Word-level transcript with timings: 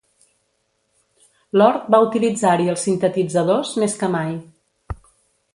Lord 1.61 1.91
va 1.95 1.99
utilitzar-hi 2.07 2.67
els 2.73 2.87
sintetitzadors 2.89 3.77
més 3.85 3.99
que 4.01 4.11
mai. 4.19 4.37